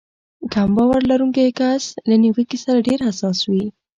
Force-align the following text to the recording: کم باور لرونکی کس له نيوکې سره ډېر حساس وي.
کم 0.53 0.69
باور 0.77 1.01
لرونکی 1.09 1.47
کس 1.59 1.83
له 2.09 2.15
نيوکې 2.23 2.57
سره 2.65 2.85
ډېر 2.87 2.99
حساس 3.07 3.37
وي. 3.51 3.65